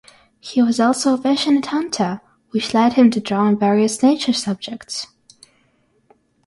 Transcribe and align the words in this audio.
He 0.39 0.63
was 0.63 0.79
also 0.79 1.13
a 1.13 1.17
passionate 1.21 1.67
hunter, 1.67 2.21
which 2.49 2.73
led 2.73 2.93
him 2.93 3.11
to 3.11 3.19
drawing 3.19 3.59
various 3.59 4.01
nature 4.01 4.33
subjects. 4.33 5.05